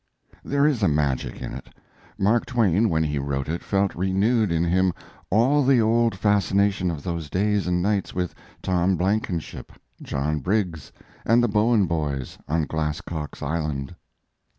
[0.43, 1.67] There is a magic in it.
[2.17, 4.93] Mark Twain, when he wrote it, felt renewed in him
[5.29, 8.33] all the old fascination of those days and nights with
[8.63, 10.91] Tom Blankenship, John Briggs,
[11.23, 13.93] and the Bowen boys on Glasscock's Island.